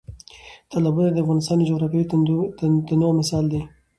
تالابونه 0.71 1.09
د 1.11 1.17
افغانستان 1.23 1.55
د 1.57 1.61
جغرافیوي 1.69 2.05
تنوع 2.87 3.11
مثال 3.19 3.45
دی. 3.51 3.61